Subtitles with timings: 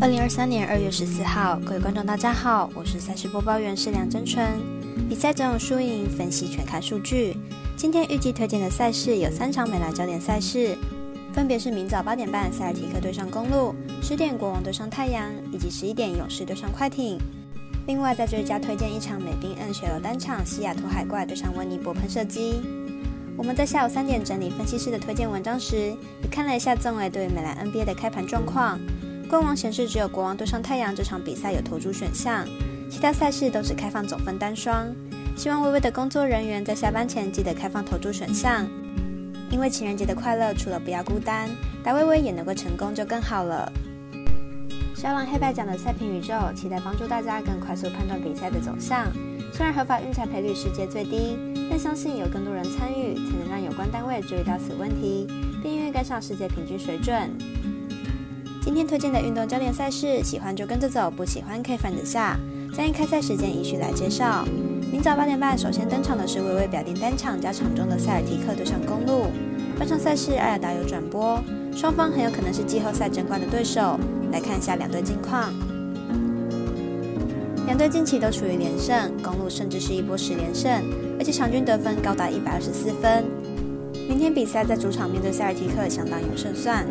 [0.00, 4.42] 二零二三年二月十四号，各位观众大家好，我是赛事播报员是梁真纯。
[5.10, 7.36] 比赛总有输赢，分析全看数据。
[7.76, 10.74] 今天预计推荐的赛事有三场美兰焦点赛事，
[11.34, 17.18] 分别是明早八点半塞尔提克对上公路，十点国王对上太阳，以及十一点勇士对上快艇。
[17.86, 22.62] 另外再追加推荐一场美兵 N 雪楼单场，西雅图海怪对上温尼伯喷射机。
[23.36, 28.80] 我们在下午三点整理分析师的推荐文章时，也看了一下纵伟对美兰 NBA 的开盘状况。
[29.30, 32.44] 官网显示，只有国王对上太阳这场比赛有投注选项，
[32.90, 34.92] 其他赛事都只开放总分单双。
[35.36, 38.68] 希望微微的工作人员在下班前记得开放投注选项，
[39.48, 41.48] 因为情人节的快乐除了不要孤单，
[41.84, 43.72] 打微微也能够成功就更好了。
[44.96, 49.06] 小狼黑白奖的赛评宇宙，期待帮助大家更快速判断比赛的走向。
[49.52, 51.38] 虽然合法运彩赔率世界最低，
[51.70, 55.28] 但相信有更多人参与，才能让有关单位注意到此问题，
[55.62, 57.30] 并愿意跟上世界平均水准。
[58.62, 62.38] 今天推荐的运动焦点赛事，喜欢就跟着走，不喜欢可以反着下。
[62.76, 64.44] 将以开赛时间依序来介绍。
[64.92, 69.28] 明早八点半，首先登场的是微微表定单场加场中的塞尔提克对上公路。
[69.78, 71.42] 本场赛事艾尔达有转播，
[71.74, 73.98] 双方很有可能是季后赛争冠的对手。
[74.30, 75.52] 来看一下两队近况。
[77.66, 80.70] 两队近期都处于连胜，公路甚至是一波十连胜，
[81.18, 83.24] 而且场均得分高达一百二十四分。
[84.06, 86.86] 明天比赛在主场面对塞尔提克，相当有胜算。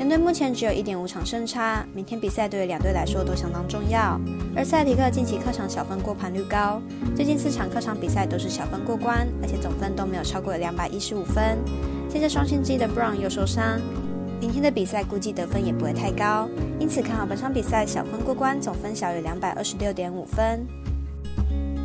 [0.00, 4.18] 两队目前只有一点五场胜差，明天比赛对于两队来说都相当重要。
[4.56, 6.80] 而塞提克近期客场小分过盘率高，
[7.14, 11.58] 最近四场客场比赛都是小分过关，而且总分都没有超过两百一十五分。
[12.08, 13.78] 现在双星机的 Brown 又受伤，
[14.40, 16.48] 明天的比赛估计得分也不会太高，
[16.78, 20.66] 因此看好本场比赛小分过关，总分小于两百二十六点五分。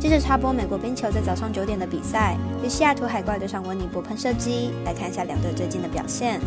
[0.00, 6.40] 接着插播美国冰球在早上九点的比赛，与西雅图海怪对上温尼伯喷射机，来看一下两队最近的表现。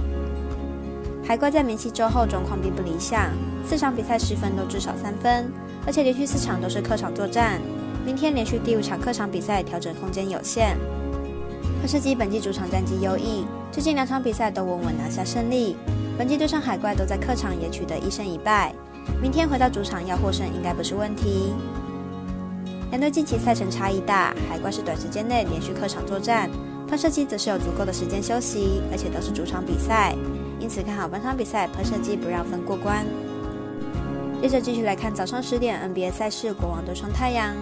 [1.30, 3.30] 海怪在明夕周后状况并不理想，
[3.64, 5.46] 四场比赛失分都至少三分，
[5.86, 7.62] 而且连续四场都是客场作战。
[8.04, 10.76] 明天连续第五场客场比赛，调整空间有限。
[11.80, 15.78] 喷射机本季主场战绩优异，最近两场比赛都稳稳拿下胜利。
[16.18, 18.74] 本季对上海怪都在客场也取得一胜一败，
[19.22, 21.54] 明天回到主场要获胜应该不是问题。
[22.90, 26.50] 两队近期赛程差异大，海怪是短时间内连续客场作战，
[26.88, 30.16] 喷射机则是有足够的时间休息，而且都是主场比赛。
[30.60, 33.06] 因此看好本场比赛喷射机不让分过关。
[34.42, 37.54] 接着继续来看早上十点 NBA 赛事，国王对上太阳。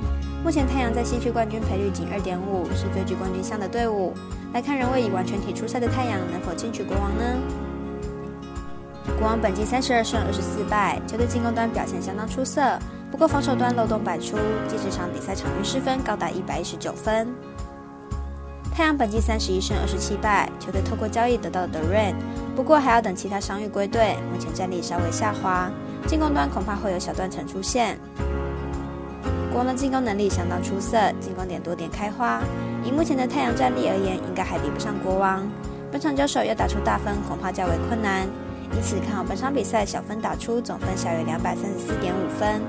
[0.43, 4.13] 目前太阳在西区冠军赔率仅二点五，是最具冠军相的队伍。
[4.53, 7.23] 来看仍未以完全体出赛的太阳能否进取国王呢？
[9.17, 12.77] 国王本季三十二胜二十四败，球队进攻端表现相当出色，
[13.09, 14.37] 不过防守端漏洞百出，
[14.67, 17.27] 近十场比赛场均失分高达一百一十九分。
[18.71, 22.13] 太阳本季三十一胜二十七败，球队透过交易得到了德瑞。
[22.57, 25.71] 不过还要等其他伤愈归队，目前战力稍微下滑，
[26.07, 27.99] 进攻端恐怕会有小断层出现。
[29.51, 32.41] 国王的进攻能力相当出色，进攻点多点开花。
[32.83, 35.47] 以目前的太阳战力而言，应该还比不上国王。
[35.91, 38.27] 本场交手要打出大分，恐怕较为困难。
[38.73, 42.59] 因此看好本场比赛小分打出，总分小于两百三十四点五分。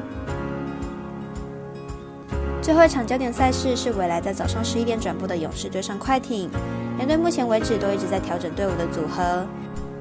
[2.60, 6.50] 最后一场焦点赛事是未来在早上十一点转播的勇士对上快艇。
[6.98, 9.46] 两队目前为止都一直在调整队伍的组合。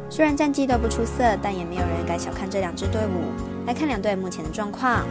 [0.09, 3.65] 虽然战绩都不出色，但也没有人敢小看这两支队伍。
[3.65, 5.05] 来看两队目前的状况：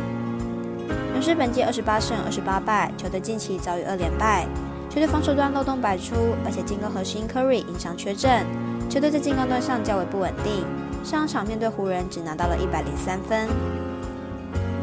[1.13, 4.47] 勇士本季二十八胜二十八败，球队近期遭遇二连败，
[4.89, 6.15] 球队防守端漏洞百出，
[6.45, 8.47] 而且进攻核心 Curry 因伤缺阵，
[8.89, 10.65] 球队在进攻端上较为不稳定。
[11.05, 13.47] 上场面对湖人只拿到了一百零三分。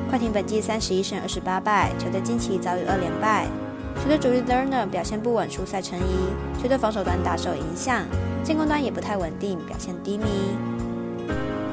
[0.10, 3.48] 快艇本季三十一胜二十八败，球队近期遭遇二连败，
[4.02, 8.04] 球队主力 Lerner 表现不稳，出赛成疑，球队防守端大受影响。
[8.44, 10.26] 进攻端也不太稳定，表现低迷，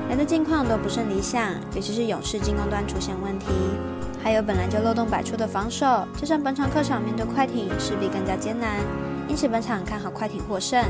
[0.07, 3.47] 两队近况都不甚理想，尤其是勇士进攻端出现问题，
[4.23, 5.85] 还有本来就漏洞百出的防守，
[6.17, 8.79] 加上本场客场面对快艇势必更加艰难，
[9.27, 10.81] 因此本场看好快艇获胜。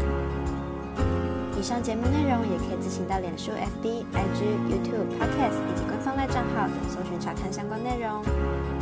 [1.59, 8.23] 以上节目内容也可以自行到脸书、FB、IG、YouTube、Podcast 以及官方赖账号等搜寻查看相关内容。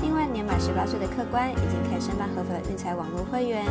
[0.03, 2.29] 另外，年满十八岁的客官已经可以申办
[2.69, 3.65] 运彩网络会员，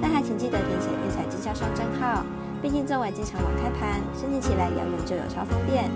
[0.00, 2.24] 但还请记得填写运彩经销商账号。
[2.60, 5.90] 毕竟作为经常网开盘，申请起来遥远就有超方便。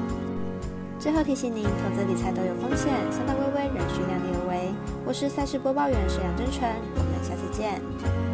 [0.99, 4.73] 最后提醒您，投资理财都有风险，三大微微仍需量力而为。
[5.05, 8.32] 我是赛事播报员沈阳真纯，我们下次见。